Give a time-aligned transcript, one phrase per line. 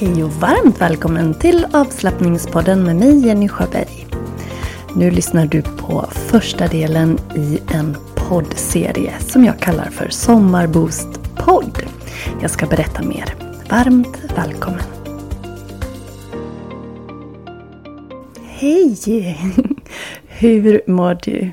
[0.00, 4.06] Hej och varmt välkommen till avslappningspodden med mig Jenny Sjöberg.
[4.96, 11.82] Nu lyssnar du på första delen i en poddserie som jag kallar för Sommarboost podd.
[12.42, 13.34] Jag ska berätta mer.
[13.70, 14.82] Varmt välkommen!
[18.46, 18.96] Hej!
[20.26, 21.50] Hur mår du?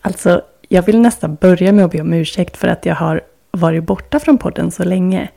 [0.00, 3.84] Alltså, jag vill nästan börja med att be om ursäkt för att jag har varit
[3.84, 5.28] borta från podden så länge.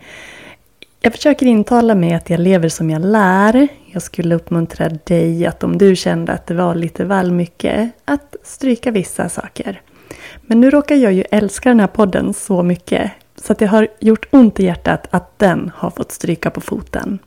[1.07, 3.67] Jag försöker intala mig att jag lever som jag lär.
[3.85, 8.35] Jag skulle uppmuntra dig att om du kände att det var lite väl mycket, att
[8.43, 9.81] stryka vissa saker.
[10.41, 13.87] Men nu råkar jag ju älska den här podden så mycket, så att det har
[13.99, 17.19] gjort ont i hjärtat att den har fått stryka på foten.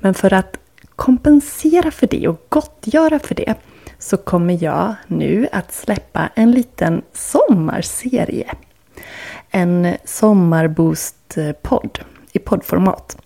[0.00, 0.58] Men för att
[0.96, 3.54] kompensera för det och gottgöra för det
[3.98, 8.54] så kommer jag nu att släppa en liten sommarserie.
[9.50, 11.98] En sommarboost-podd
[12.32, 13.16] i poddformat.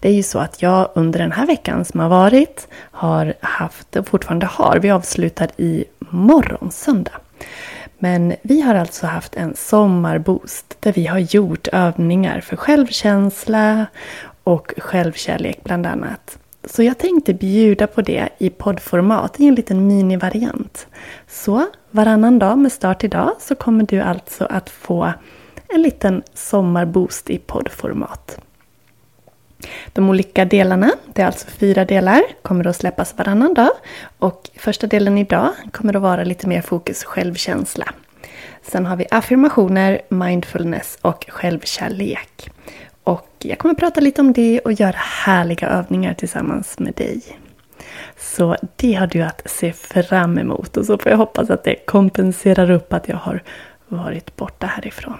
[0.00, 3.96] Det är ju så att jag under den här veckan som har varit har haft,
[3.96, 7.20] och fortfarande har, vi avslutar i morgon söndag.
[7.98, 13.86] Men vi har alltså haft en sommarboost där vi har gjort övningar för självkänsla
[14.44, 16.38] och självkärlek bland annat.
[16.64, 20.86] Så jag tänkte bjuda på det i poddformat i en liten minivariant.
[21.28, 25.12] Så varannan dag med start idag så kommer du alltså att få
[25.74, 28.38] en liten sommarboost i poddformat.
[29.92, 33.70] De olika delarna, det är alltså fyra delar, kommer att släppas varannan dag.
[34.18, 37.84] Och första delen idag kommer att vara lite mer fokus självkänsla.
[38.62, 42.50] Sen har vi affirmationer, mindfulness och självkärlek.
[43.04, 47.22] Och jag kommer att prata lite om det och göra härliga övningar tillsammans med dig.
[48.18, 51.86] Så det har du att se fram emot och så får jag hoppas att det
[51.86, 53.42] kompenserar upp att jag har
[53.88, 55.18] varit borta härifrån.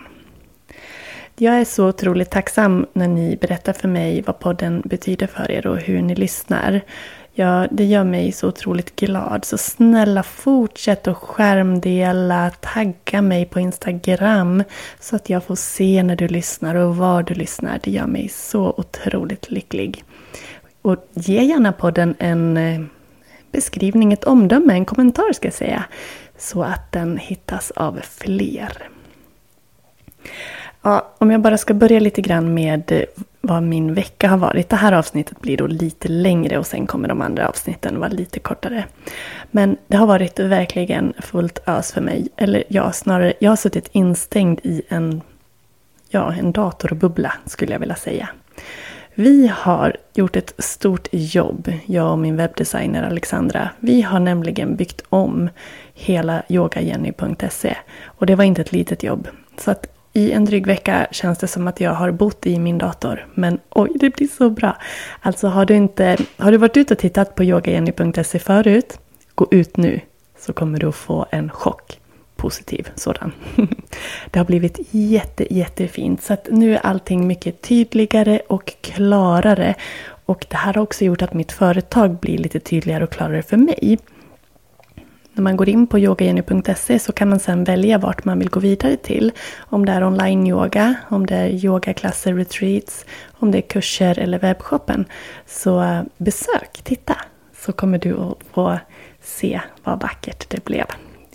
[1.42, 5.66] Jag är så otroligt tacksam när ni berättar för mig vad podden betyder för er
[5.66, 6.80] och hur ni lyssnar.
[7.32, 9.44] Ja, det gör mig så otroligt glad.
[9.44, 14.64] Så snälla fortsätt att skärmdela, tagga mig på Instagram
[15.00, 17.80] så att jag får se när du lyssnar och var du lyssnar.
[17.82, 20.04] Det gör mig så otroligt lycklig.
[20.82, 22.80] Och ge gärna podden en eh,
[23.53, 25.84] beskrivning, ett omdöme, en kommentar ska jag säga.
[26.38, 28.91] Så att den hittas av fler.
[30.82, 33.03] Ja, om jag bara ska börja lite grann med eh,
[33.41, 34.69] vad min vecka har varit.
[34.69, 38.41] Det här avsnittet blir då lite längre och sen kommer de andra avsnitten vara lite
[38.41, 38.84] kortare.
[39.50, 42.28] Men det har varit verkligen fullt ös för mig.
[42.37, 45.22] Eller ja, snarare, jag har suttit instängd i en,
[46.09, 48.28] ja, en datorbubbla skulle jag vilja säga.
[49.15, 53.71] Vi har gjort ett stort jobb, jag och min webbdesigner Alexandra.
[53.80, 55.51] Vi har nämligen byggt om
[55.95, 57.77] hela yogajenny.se.
[58.04, 59.28] Och det var inte ett litet jobb.
[59.56, 62.78] Så att i en dryg vecka känns det som att jag har bott i min
[62.78, 63.26] dator.
[63.34, 64.76] Men oj, det blir så bra.
[65.20, 68.98] Alltså har du, inte, har du varit ute och tittat på yogajenny.se förut,
[69.34, 70.00] gå ut nu
[70.38, 71.98] så kommer du att få en chock.
[72.36, 73.32] Positiv sådan.
[74.30, 76.22] Det har blivit jätte, jättefint.
[76.22, 79.74] Så att nu är allting mycket tydligare och klarare.
[80.24, 83.56] Och det här har också gjort att mitt företag blir lite tydligare och klarare för
[83.56, 83.98] mig
[85.34, 88.60] när man går in på yogageny.se så kan man sedan välja vart man vill gå
[88.60, 89.32] vidare till.
[89.58, 95.04] Om det är online-yoga, om det är yogaklasser, retreats, om det är kurser eller webbshoppen.
[95.46, 97.16] Så eh, besök, titta,
[97.66, 98.78] så kommer du att få
[99.22, 100.86] se vad vackert det blev.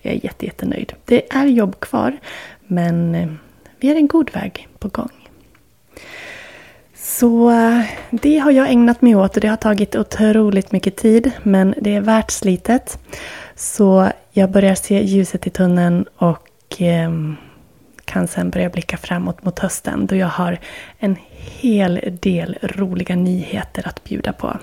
[0.02, 0.94] Jag är jätte, jättenöjd.
[1.06, 2.18] Det är jobb kvar,
[2.68, 3.28] men eh,
[3.80, 5.30] vi är en god väg på gång.
[6.96, 11.32] Så eh, det har jag ägnat mig åt och det har tagit otroligt mycket tid,
[11.44, 13.00] men det är värt slitet.
[13.58, 17.12] Så jag börjar se ljuset i tunneln och eh,
[18.06, 20.60] kan sen börja blicka framåt mot hösten då jag har
[21.00, 21.16] en
[21.60, 24.58] hel del roliga nyheter att bjuda på.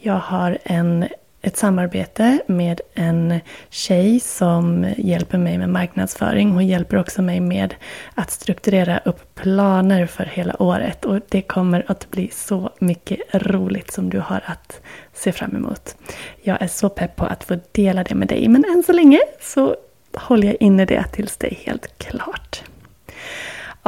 [0.00, 1.06] Jag har en
[1.42, 3.40] ett samarbete med en
[3.70, 6.50] tjej som hjälper mig med marknadsföring.
[6.50, 7.74] Hon hjälper också mig med
[8.14, 11.04] att strukturera upp planer för hela året.
[11.04, 14.80] Och det kommer att bli så mycket roligt som du har att
[15.12, 15.96] se fram emot.
[16.42, 18.48] Jag är så pepp på att få dela det med dig.
[18.48, 19.76] Men än så länge så
[20.14, 22.62] håller jag inne det tills det är helt klart.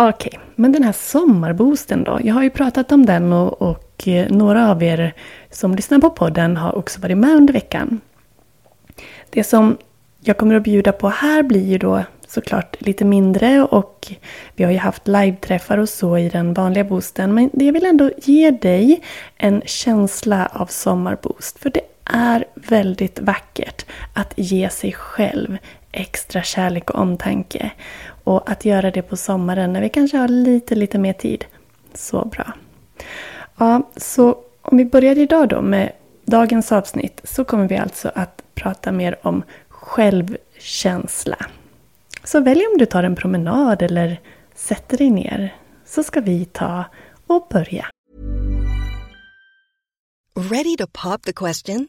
[0.01, 2.21] Okej, okay, men den här sommarboosten då.
[2.23, 5.15] Jag har ju pratat om den och, och eh, några av er
[5.51, 8.01] som lyssnar på podden har också varit med under veckan.
[9.31, 9.77] Det som
[10.21, 14.13] jag kommer att bjuda på här blir ju då såklart lite mindre och
[14.57, 17.35] vi har ju haft live-träffar och så i den vanliga boosten.
[17.35, 19.03] Men jag vill ändå ge dig
[19.37, 21.59] en känsla av sommarboost.
[21.59, 25.59] För det är väldigt vackert att ge sig själv
[25.93, 27.71] extra kärlek och omtanke.
[28.25, 31.45] Och att göra det på sommaren när vi kanske har lite, lite mer tid.
[31.95, 32.53] Så bra.
[33.57, 35.93] Ja, så om vi börjar idag då med
[36.25, 41.37] dagens avsnitt så kommer vi alltså att prata mer om självkänsla.
[42.25, 44.21] Så välj om du tar en promenad eller
[44.55, 45.55] sätter dig ner
[45.85, 46.85] så ska vi ta
[47.27, 47.87] och börja.
[50.51, 51.89] Ready to pop the question?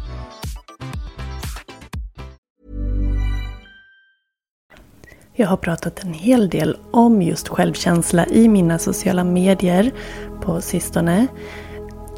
[5.41, 9.91] Jag har pratat en hel del om just självkänsla i mina sociala medier
[10.41, 11.27] på sistone.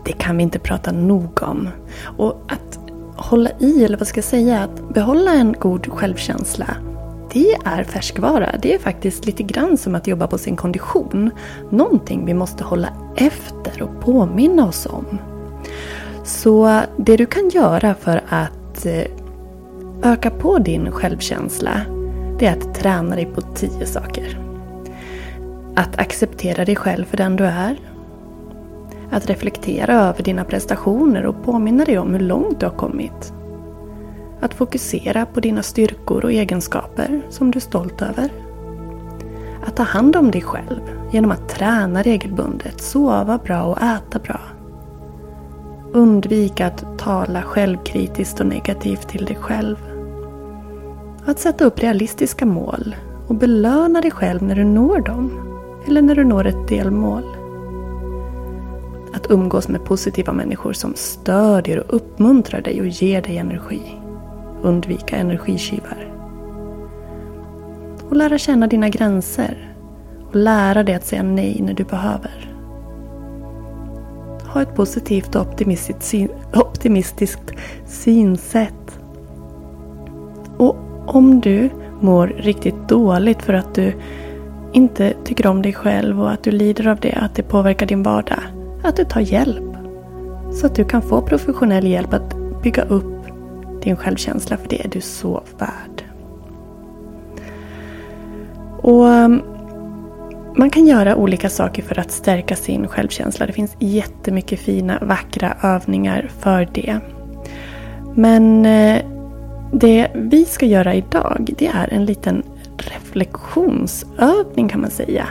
[0.06, 1.70] det kan vi inte prata nog om.
[2.18, 2.80] Och att
[3.16, 6.68] hålla i, eller vad ska jag säga, att behålla en god självkänsla.
[7.34, 8.56] Det är färskvara.
[8.62, 11.32] Det är faktiskt lite grann som att jobba på sin kondition.
[11.70, 15.18] Någonting vi måste hålla efter och påminna oss om.
[16.24, 19.06] Så det du kan göra för att eh,
[20.04, 21.82] öka på din självkänsla,
[22.40, 24.40] det är att träna dig på tio saker.
[25.76, 27.80] Att acceptera dig själv för den du är
[29.14, 33.34] att reflektera över dina prestationer och påminna dig om hur långt du har kommit.
[34.40, 38.30] Att fokusera på dina styrkor och egenskaper som du är stolt över.
[39.66, 44.40] Att ta hand om dig själv genom att träna regelbundet, sova bra och äta bra.
[45.92, 49.93] Undvik att tala självkritiskt och negativt till dig själv.
[51.26, 52.96] Att sätta upp realistiska mål
[53.28, 55.40] och belöna dig själv när du når dem.
[55.88, 57.24] Eller när du når ett delmål.
[59.14, 63.82] Att umgås med positiva människor som stödjer och uppmuntrar dig och ger dig energi.
[64.62, 66.14] Undvika energitjuvar.
[68.10, 69.76] Och lära känna dina gränser.
[70.30, 72.56] Och lära dig att säga nej när du behöver.
[74.54, 77.52] Ha ett positivt och optimistiskt, syn optimistiskt
[77.86, 78.83] synsätt.
[81.08, 81.70] Om du
[82.02, 83.94] mår riktigt dåligt för att du
[84.74, 88.04] inte tycker om dig själv och att du lider av det, att det påverkar din
[88.04, 88.40] vardag
[88.84, 89.78] att du tar hjälp.
[90.54, 93.26] Så att du kan få professionell hjälp att bygga upp
[93.82, 96.04] din självkänsla, för det är du så värd.
[98.82, 99.42] Och um,
[100.56, 103.46] man kan göra olika saker för att stärka sin självkänsla.
[103.46, 107.00] Det finns jättemycket fina, vackra övningar för det.
[108.16, 109.02] Men eh,
[109.74, 112.44] det vi ska göra idag, det är en liten
[112.78, 115.28] reflektionsövning kan man säga.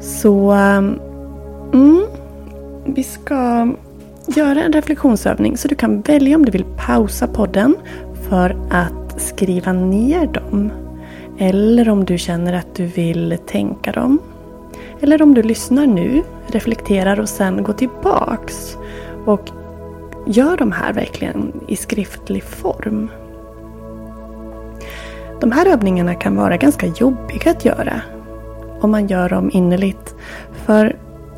[0.00, 0.98] Så ehm,
[1.72, 2.02] mm,
[2.84, 3.72] vi ska
[4.26, 7.76] göra en reflektionsövning så du kan välja om du vill pausa podden
[8.28, 10.72] för att skriva ner dem.
[11.38, 14.18] Eller om du känner att du vill tänka dem.
[15.00, 18.76] Eller om du lyssnar nu, reflekterar och sen går tillbaks
[19.26, 19.50] och
[20.26, 23.08] gör de här verkligen i skriftlig form.
[25.40, 28.00] De här övningarna kan vara ganska jobbiga att göra
[28.80, 30.14] om man gör dem innerligt.
[30.52, 30.96] För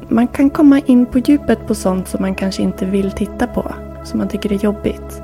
[0.09, 3.73] man kan komma in på djupet på sånt som man kanske inte vill titta på.
[4.05, 5.23] Som man tycker är jobbigt.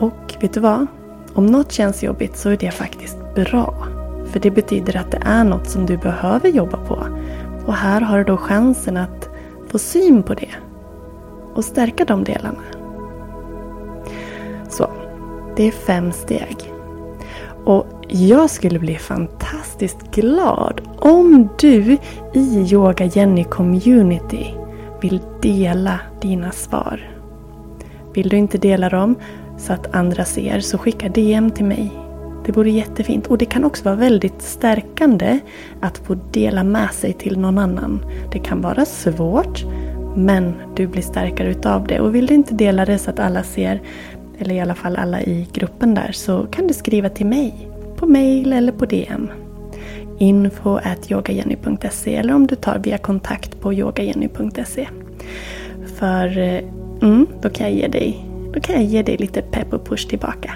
[0.00, 0.86] Och vet du vad?
[1.34, 3.86] Om något känns jobbigt så är det faktiskt bra.
[4.26, 7.06] För det betyder att det är något som du behöver jobba på.
[7.66, 9.28] Och här har du då chansen att
[9.68, 10.67] få syn på det.
[11.54, 12.62] Och stärka de delarna.
[14.68, 14.90] Så,
[15.56, 16.72] det är fem steg.
[17.64, 21.96] Och jag skulle bli fantastiskt glad om du
[22.34, 24.46] i Yoga Jenny Community
[25.00, 27.10] vill dela dina svar.
[28.14, 29.14] Vill du inte dela dem
[29.58, 31.92] så att andra ser så skicka DM till mig.
[32.46, 35.38] Det vore jättefint och det kan också vara väldigt stärkande
[35.80, 38.04] att få dela med sig till någon annan.
[38.32, 39.64] Det kan vara svårt
[40.18, 43.42] men du blir starkare utav det och vill du inte dela det så att alla
[43.42, 43.80] ser
[44.38, 48.06] eller i alla fall alla i gruppen där så kan du skriva till mig på
[48.06, 49.30] mail eller på DM.
[50.18, 51.10] Info at
[52.06, 54.88] eller om du tar via kontakt på yogagenny.se.
[55.96, 56.60] För eh,
[57.02, 60.08] mm, då, kan jag ge dig, då kan jag ge dig lite pepp och push
[60.08, 60.54] tillbaka.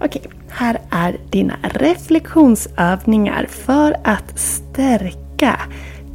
[0.00, 5.60] Okej, här är dina reflektionsövningar för att stärka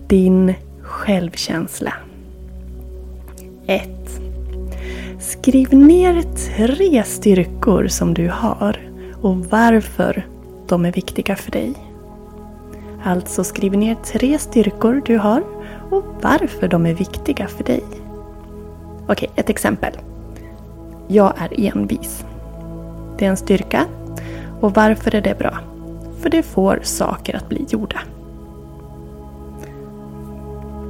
[0.08, 1.94] din självkänsla.
[3.68, 3.90] 1.
[5.20, 8.80] Skriv ner tre styrkor som du har
[9.22, 10.28] och varför
[10.68, 11.74] de är viktiga för dig.
[13.04, 15.44] Alltså skriv ner tre styrkor du har
[15.90, 17.84] och varför de är viktiga för dig.
[19.08, 19.94] Okej, ett exempel.
[21.08, 22.26] Jag är envis.
[23.18, 23.86] Det är en styrka.
[24.62, 25.58] Och varför är det bra?
[26.20, 28.00] För det får saker att bli gjorda.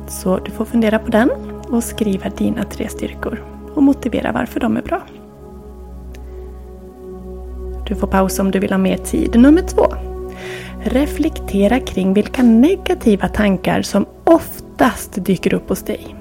[0.08, 1.30] Så du får fundera på den
[1.72, 3.44] och skriva dina tre styrkor
[3.76, 5.02] och motivera varför de är bra.
[7.88, 9.40] Du får pausa om du vill ha mer tid.
[9.40, 9.86] Nummer två.
[10.84, 16.16] Reflektera kring vilka negativa tankar som oftast dyker upp hos dig.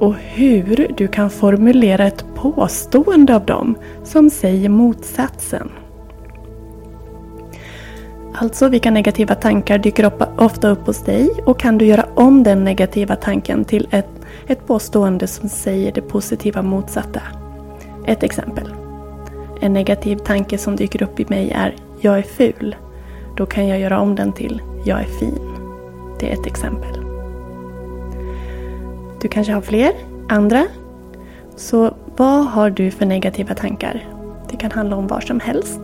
[0.00, 3.74] Och hur du kan formulera ett påstående av dem
[4.04, 5.70] som säger motsatsen.
[8.40, 12.64] Alltså vilka negativa tankar dyker ofta upp hos dig och kan du göra om den
[12.64, 14.08] negativa tanken till ett,
[14.46, 17.22] ett påstående som säger det positiva motsatta.
[18.06, 18.74] Ett exempel.
[19.60, 22.76] En negativ tanke som dyker upp i mig är Jag är ful.
[23.36, 25.38] Då kan jag göra om den till Jag är fin.
[26.20, 27.04] Det är ett exempel.
[29.20, 29.92] Du kanske har fler,
[30.28, 30.66] andra.
[31.56, 34.08] Så vad har du för negativa tankar?
[34.50, 35.80] Det kan handla om vad som helst.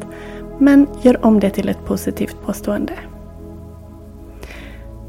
[0.59, 2.93] Men gör om det till ett positivt påstående.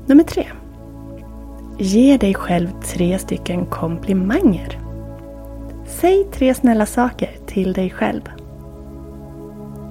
[0.06, 0.48] Nummer tre.
[1.78, 4.80] Ge dig själv tre stycken komplimanger.
[5.86, 8.22] Säg tre snälla saker till dig själv.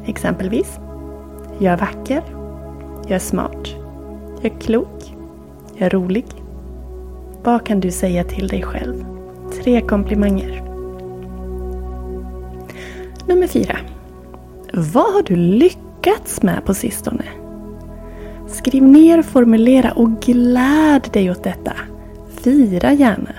[0.06, 0.78] Exempelvis.
[1.58, 2.22] Jag är vacker.
[3.02, 3.74] Jag är smart.
[4.42, 5.14] Jag är klok.
[5.76, 6.26] Jag är rolig.
[7.42, 9.04] Vad kan du säga till dig själv?
[9.62, 10.62] Tre komplimanger.
[13.26, 13.76] Nummer fyra.
[14.76, 17.24] Vad har du lyckats med på sistone?
[18.46, 21.72] Skriv ner, formulera och gläd dig åt detta.
[22.30, 23.32] Fira gärna.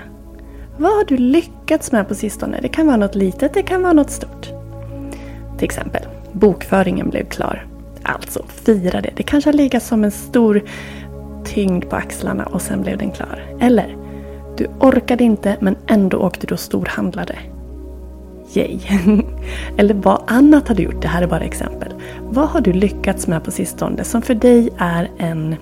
[0.78, 2.58] Vad har du lyckats med på sistone?
[2.62, 4.46] Det kan vara något litet, det kan vara något stort.
[5.58, 6.02] Till exempel,
[6.32, 7.66] bokföringen blev klar.
[8.02, 9.12] Alltså, fira det.
[9.16, 10.62] Det kanske har legat som en stor
[11.44, 13.56] tyngd på axlarna och sen blev den klar.
[13.60, 13.96] Eller,
[14.56, 17.38] du orkade inte men ändå åkte du och storhandlade.
[18.52, 18.78] Yay!
[19.76, 21.02] Eller vad annat har du gjort?
[21.02, 21.94] Det här är bara exempel.
[22.20, 25.56] Vad har du lyckats med på sistone som för dig är en,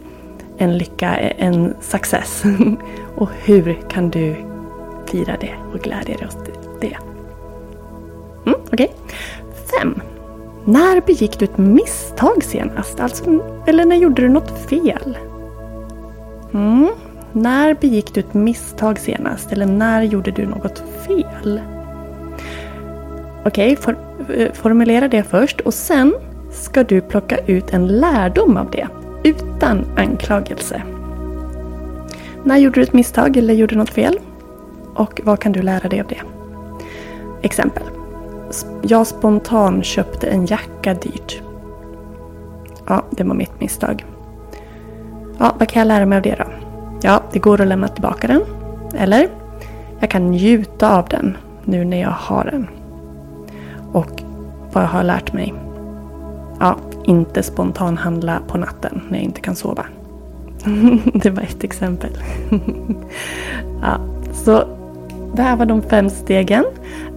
[0.58, 2.44] en lycka, en success?
[3.16, 4.36] och hur kan du
[5.06, 6.50] fira det och glädja dig åt
[6.80, 6.96] det?
[8.46, 8.72] Mm, Okej.
[8.72, 8.88] Okay.
[9.80, 10.00] Fem.
[10.64, 13.00] När begick du ett misstag senast?
[13.00, 13.24] Alltså,
[13.66, 15.18] eller när gjorde du något fel?
[16.54, 16.88] Mm.
[17.32, 19.52] När begick du ett misstag senast?
[19.52, 21.60] Eller när gjorde du något fel?
[23.46, 23.96] Okej, okay, for,
[24.34, 26.14] eh, formulera det först och sen
[26.50, 28.88] ska du plocka ut en lärdom av det
[29.24, 30.82] utan anklagelse.
[32.44, 34.18] När gjorde du ett misstag eller gjorde något fel?
[34.94, 36.20] Och vad kan du lära dig av det?
[37.42, 37.82] Exempel.
[38.82, 41.42] Jag spontan köpte en jacka dyrt.
[42.86, 44.04] Ja, det var mitt misstag.
[45.38, 46.44] Ja, vad kan jag lära mig av det då?
[47.02, 48.42] Ja, det går att lämna tillbaka den.
[48.94, 49.28] Eller?
[50.00, 52.68] Jag kan njuta av den nu när jag har den.
[53.94, 54.22] Och
[54.72, 55.54] vad jag har lärt mig.
[56.60, 59.86] Ja, inte spontanhandla på natten när jag inte kan sova.
[61.14, 62.10] det var ett exempel.
[63.82, 64.00] ja,
[64.32, 64.64] så
[65.34, 66.64] det här var de fem stegen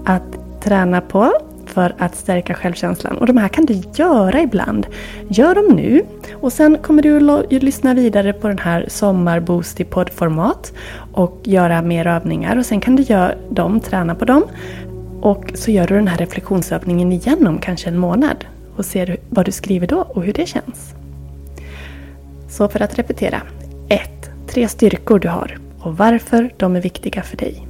[0.06, 1.34] att träna på
[1.66, 3.18] för att stärka självkänslan.
[3.18, 4.88] Och de här kan du göra ibland.
[5.28, 6.02] Gör dem nu
[6.34, 10.74] och sen kommer du att lyssna vidare på den här Sommarboost i poddformat
[11.14, 14.44] och göra mer övningar och sen kan du göra dem, träna på dem
[15.22, 18.46] och så gör du den här reflektionsövningen igen om kanske en månad
[18.76, 20.94] och ser vad du skriver då och hur det känns.
[22.50, 23.42] Så för att repetera.
[23.90, 24.02] 1.
[24.48, 27.68] Tre styrkor du har och varför de är viktiga för dig.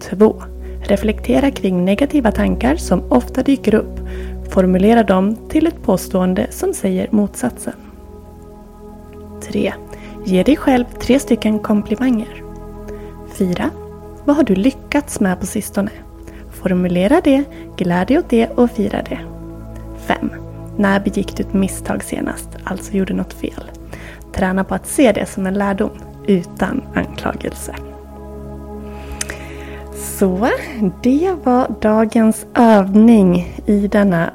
[0.00, 0.42] 2.
[0.82, 4.00] Reflektera kring negativa tankar som ofta dyker upp.
[4.48, 7.74] Formulera dem till ett påstående som säger motsatsen.
[9.42, 9.72] 3.
[10.26, 12.42] Ge dig själv tre stycken komplimanger.
[13.34, 13.70] 4.
[14.24, 15.90] Vad har du lyckats med på sistone?
[16.62, 17.44] Formulera det,
[17.76, 19.18] gläd dig åt det och fira det.
[20.06, 20.30] 5.
[20.76, 23.70] När begick du ett misstag senast, alltså gjorde något fel?
[24.32, 25.90] Träna på att se det som en lärdom,
[26.26, 27.74] utan anklagelse.
[29.94, 30.48] Så,
[31.02, 34.30] det var dagens övning i denna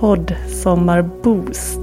[0.00, 1.80] podd Sommarboost.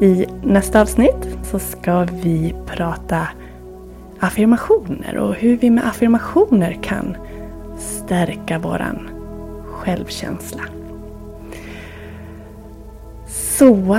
[0.00, 3.28] I nästa avsnitt så ska vi prata
[4.20, 7.16] affirmationer och hur vi med affirmationer kan
[8.06, 9.08] stärka våran
[9.66, 10.62] självkänsla.
[13.28, 13.96] Så,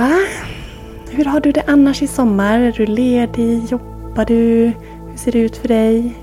[1.10, 2.60] hur har du det annars i sommar?
[2.60, 3.64] Är du ledig?
[3.70, 4.72] Jobbar du?
[5.10, 6.14] Hur ser det ut för dig?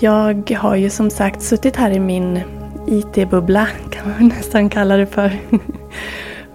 [0.00, 2.40] Jag har ju som sagt suttit här i min
[2.86, 5.38] IT-bubbla, kan man nästan kalla det för.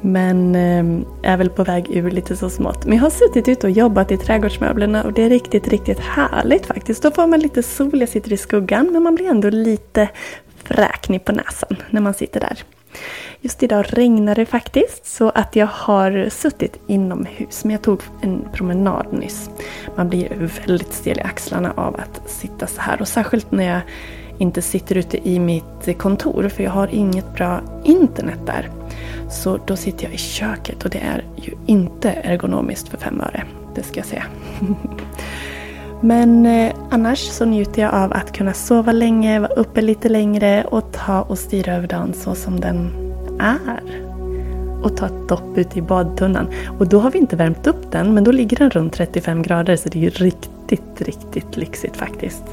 [0.05, 2.85] Men ehm, är väl på väg ur lite så smått.
[2.85, 6.65] Men jag har suttit ute och jobbat i trädgårdsmöblerna och det är riktigt, riktigt härligt
[6.65, 7.03] faktiskt.
[7.03, 10.09] Då får man lite sol, jag sitter i skuggan, men man blir ändå lite
[10.63, 12.63] fräknig på näsan när man sitter där.
[13.41, 17.63] Just idag regnar det faktiskt så att jag har suttit inomhus.
[17.63, 19.49] Men jag tog en promenad nyss.
[19.95, 23.01] Man blir väldigt stel i axlarna av att sitta så här.
[23.01, 23.81] Och särskilt när jag
[24.37, 28.69] inte sitter ute i mitt kontor för jag har inget bra internet där.
[29.29, 33.43] Så då sitter jag i köket och det är ju inte ergonomiskt för fem öre.
[33.75, 34.23] Det ska jag säga.
[36.01, 40.63] Men eh, annars så njuter jag av att kunna sova länge, vara uppe lite längre
[40.63, 42.91] och ta och styra över dagen så som den
[43.39, 44.01] är.
[44.83, 46.47] Och ta ett dopp ute i badtunnan.
[46.79, 49.75] Och då har vi inte värmt upp den, men då ligger den runt 35 grader
[49.75, 52.43] så det är ju riktigt, riktigt lyxigt faktiskt.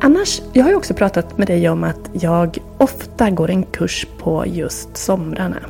[0.00, 4.06] Annars, jag har ju också pratat med dig om att jag ofta går en kurs
[4.18, 5.60] på just somrarna.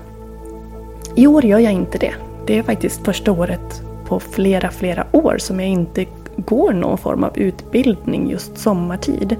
[1.14, 2.14] I år gör jag inte det.
[2.46, 7.24] Det är faktiskt första året på flera, flera år som jag inte går någon form
[7.24, 9.36] av utbildning just sommartid.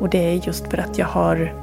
[0.00, 1.54] Och det är just för att jag har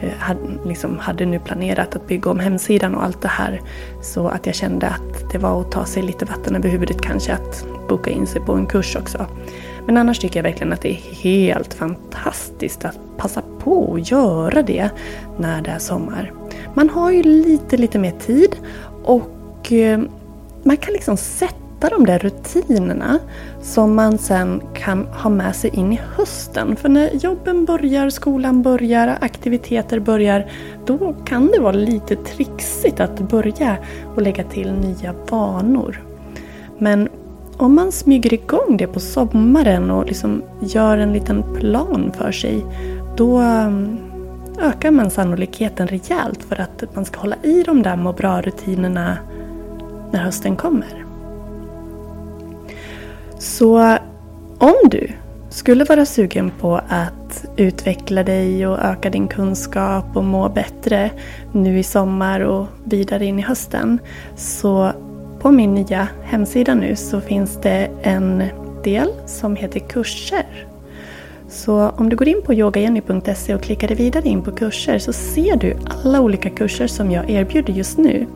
[0.00, 3.60] eh, liksom, hade nu planerat att bygga om hemsidan och allt det här.
[4.02, 7.32] Så att jag kände att det var att ta sig lite vatten över huvudet kanske
[7.32, 9.26] att boka in sig på en kurs också.
[9.88, 14.62] Men annars tycker jag verkligen att det är helt fantastiskt att passa på att göra
[14.62, 14.90] det
[15.38, 16.32] när det är sommar.
[16.74, 18.56] Man har ju lite, lite mer tid
[19.04, 20.00] och eh,
[20.62, 23.18] man kan liksom sätta de där rutinerna
[23.62, 26.76] som man sen kan ha med sig in i hösten.
[26.76, 30.50] För när jobben börjar, skolan börjar, aktiviteter börjar,
[30.86, 33.76] då kan det vara lite trixigt att börja
[34.14, 36.02] och lägga till nya vanor.
[36.78, 37.07] Men
[37.58, 42.64] om man smyger igång det på sommaren och liksom gör en liten plan för sig,
[43.16, 43.98] då um,
[44.58, 49.18] ökar man sannolikheten rejält för att man ska hålla i de där må bra-rutinerna
[50.12, 51.04] när hösten kommer.
[53.38, 53.96] Så
[54.58, 55.10] om du
[55.50, 61.10] skulle vara sugen på att utveckla dig och öka din kunskap och må bättre
[61.52, 63.98] nu i sommar och vidare in i hösten.
[64.36, 64.92] Så
[65.48, 68.42] på min nya hemsida nu så finns det en
[68.84, 70.46] del som heter kurser.
[71.48, 75.56] Så om du går in på yogajenny.se och klickar vidare in på kurser så ser
[75.56, 78.26] du alla olika kurser som jag erbjuder just nu.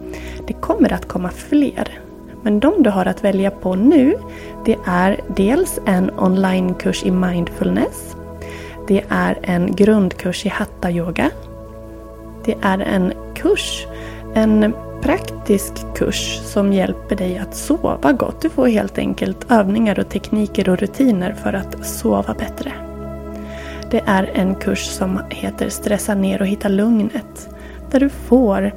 [0.46, 2.01] Det kommer att komma fler.
[2.42, 4.14] Men de du har att välja på nu,
[4.64, 8.16] det är dels en onlinekurs i mindfulness.
[8.88, 11.31] Det är en grundkurs i hatta-yoga.
[12.44, 13.87] Det är en kurs,
[14.35, 18.42] en praktisk kurs som hjälper dig att sova gott.
[18.42, 22.72] Du får helt enkelt övningar och tekniker och rutiner för att sova bättre.
[23.90, 27.48] Det är en kurs som heter Stressa ner och hitta lugnet.
[27.90, 28.74] Där du får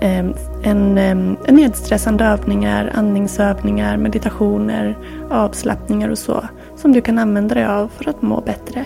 [0.00, 4.98] ehm, en, en, nedstressande övningar, andningsövningar, meditationer,
[5.30, 6.44] avslappningar och så.
[6.76, 8.84] Som du kan använda dig av för att må bättre.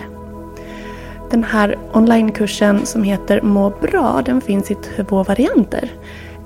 [1.31, 5.91] Den här onlinekursen som heter Må bra, den finns i två varianter.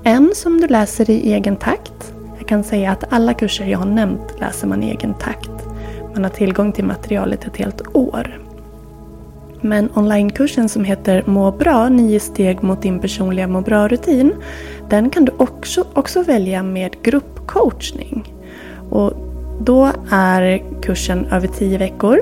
[0.04, 2.14] En som du läser i egen takt.
[2.38, 5.50] Jag kan säga att alla kurser jag har nämnt läser man i egen takt.
[6.14, 8.40] Man har tillgång till materialet ett helt år.
[9.60, 14.32] Men onlinekursen som heter Må bra, nio steg mot din personliga må bra-rutin.
[14.88, 18.34] Den kan du också, också välja med gruppcoachning.
[18.90, 19.12] Och
[19.60, 22.20] då är kursen över tio veckor.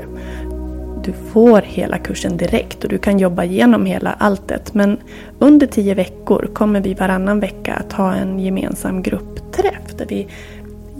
[1.09, 4.75] Du får hela kursen direkt och du kan jobba igenom hela alltet.
[4.75, 4.97] Men
[5.39, 10.29] under tio veckor kommer vi varannan vecka att ha en gemensam gruppträff där vi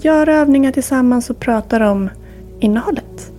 [0.03, 2.11] gör övningar tillsammans och pratar om
[2.61, 3.33] innehållet.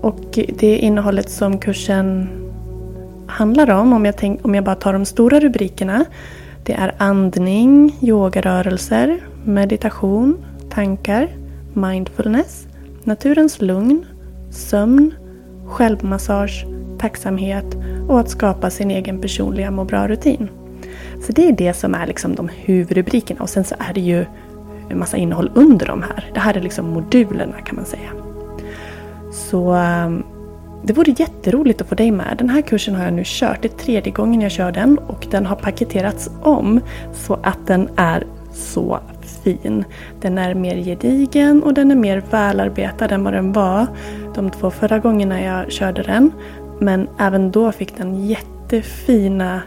[0.00, 2.28] Och det innehållet som kursen
[3.26, 6.04] handlar om, om jag, tänk, om jag bara tar de stora rubrikerna.
[6.62, 11.28] Det är andning, yogarörelser, meditation, tankar,
[11.72, 12.66] mindfulness,
[13.02, 14.04] naturens lugn,
[14.50, 15.14] sömn,
[15.66, 16.66] självmassage,
[16.98, 17.76] tacksamhet
[18.08, 20.48] och att skapa sin egen personliga må bra-rutin.
[21.26, 24.24] Så det är det som är liksom de huvudrubrikerna och sen så är det ju
[24.90, 26.30] en massa innehåll under de här.
[26.34, 28.10] Det här är liksom modulerna kan man säga.
[29.32, 30.22] Så ehm,
[30.82, 32.34] det vore jätteroligt att få dig med.
[32.38, 33.62] Den här kursen har jag nu kört.
[33.62, 36.80] Det är tredje gången jag kör den och den har paketerats om
[37.12, 38.98] så att den är så
[39.44, 39.84] fin.
[40.20, 43.86] Den är mer gedigen och den är mer välarbetad än vad den var
[44.34, 46.32] de två förra gångerna jag körde den.
[46.80, 49.60] Men även då fick den jättefina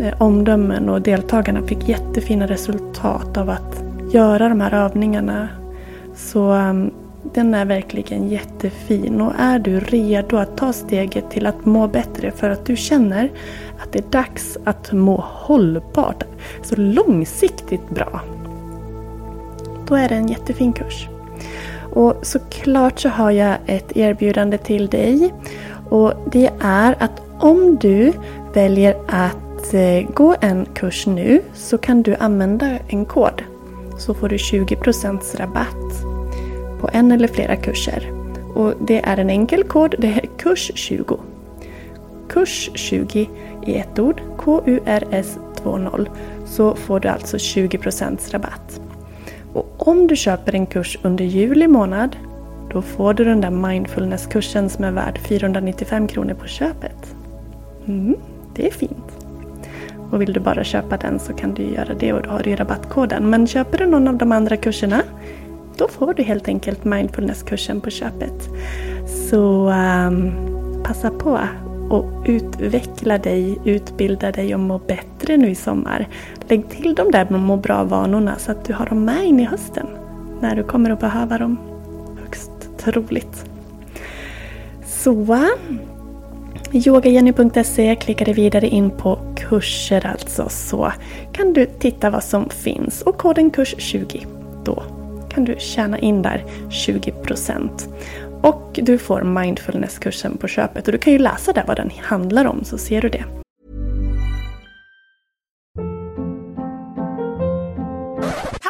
[0.00, 5.48] eh, omdömen och deltagarna fick jättefina resultat av att göra de här övningarna.
[6.14, 6.90] Så ehm,
[7.34, 12.30] den är verkligen jättefin och är du redo att ta steget till att må bättre
[12.30, 13.32] för att du känner
[13.82, 16.24] att det är dags att må hållbart,
[16.62, 18.20] så långsiktigt bra.
[19.88, 21.08] Då är det en jättefin kurs.
[21.94, 25.34] Och såklart så har jag ett erbjudande till dig.
[25.90, 28.12] Och det är att om du
[28.54, 33.42] väljer att eh, gå en kurs nu så kan du använda en kod.
[33.98, 36.04] Så får du 20% rabatt
[36.80, 38.12] på en eller flera kurser.
[38.54, 41.18] Och det är en enkel kod, det är KURS20.
[42.28, 43.28] KURS20
[43.66, 46.06] i ett ord, K-U-R-S 20.
[46.46, 48.80] Så får du alltså 20% rabatt.
[49.54, 52.16] Och om du köper en kurs under juli månad
[52.72, 57.16] då får du den där mindfulnesskursen som är värd 495 kronor på köpet.
[57.86, 58.16] Mm,
[58.54, 59.26] det är fint.
[60.10, 62.56] Och vill du bara köpa den så kan du göra det och då har du
[62.56, 63.30] rabattkoden.
[63.30, 65.02] Men köper du någon av de andra kurserna
[65.76, 68.48] då får du helt enkelt mindfulnesskursen på köpet.
[69.30, 70.32] Så um,
[70.84, 71.38] passa på
[71.94, 76.08] och utveckla dig, utbilda dig och må bättre nu i sommar.
[76.48, 79.86] Lägg till de där må bra-vanorna så att du har dem med in i hösten
[80.40, 81.58] när du kommer att behöva dem.
[82.20, 83.44] Högst troligt.
[84.86, 85.46] Så
[86.72, 90.92] yogagenny.se klickar du vidare in på kurser alltså så
[91.32, 94.26] kan du titta vad som finns och koden kurs20
[94.64, 94.82] då
[95.28, 97.68] kan du tjäna in där 20%.
[98.44, 102.44] Och du får mindfulnesskursen på köpet och du kan ju läsa där vad den handlar
[102.44, 103.24] om så ser du det.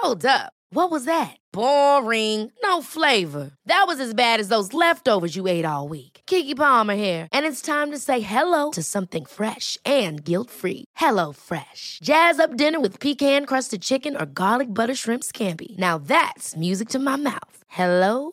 [0.03, 0.53] Hold up.
[0.71, 1.37] What was that?
[1.53, 2.51] Boring.
[2.65, 3.51] No flavor.
[3.69, 6.21] That was as bad as those leftovers you ate all week.
[6.27, 10.85] Kiki Palmer here, and it's time to say hello to something fresh and guilt-free.
[10.97, 11.99] Hello Fresh.
[12.03, 15.77] Jazz up dinner with pecan-crusted chicken or garlic butter shrimp scampi.
[15.79, 17.57] Now that's music to my mouth.
[17.69, 18.33] Hello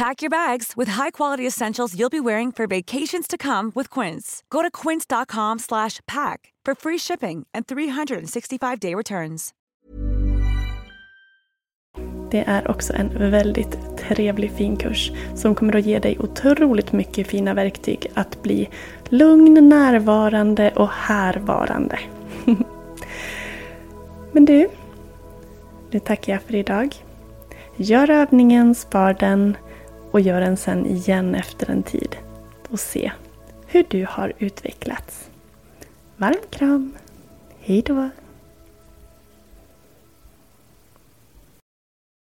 [0.00, 4.42] Pack your bags with high-quality essentials you'll be wearing for vacations to come with Quince.
[4.48, 9.54] Go to quince.com slash pack for free shipping and 365-day returns.
[12.30, 17.26] Det är också en väldigt trevlig fin kurs som kommer att ge dig otroligt mycket
[17.26, 18.68] fina verktyg att bli
[19.08, 21.98] lugn, närvarande och härvarande.
[24.32, 24.68] Men du,
[25.90, 26.94] nu tackar jag för idag.
[27.76, 29.56] Gör övningen, spar den
[30.10, 32.16] och gör den sen igen efter en tid
[32.70, 33.12] och se
[33.66, 35.30] hur du har utvecklats.
[36.16, 36.92] Varm kram!
[37.60, 38.10] Hejdå!